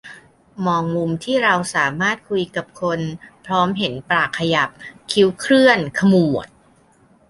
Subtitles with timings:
[0.65, 2.99] มองมุมที่เราสามารถคุยกับคน
[3.45, 4.69] พร้อมเห็นปากขยับ
[5.11, 6.47] คิ้วเคลื่อนขมวด